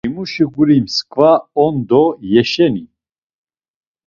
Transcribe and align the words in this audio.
Himuşi 0.07 0.45
guri 0.53 0.77
msk̆va 0.85 1.31
on 1.63 1.75
do 1.89 2.03
yeşeni. 2.31 2.83